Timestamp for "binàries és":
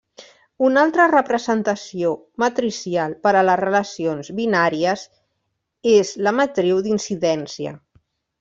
4.43-6.17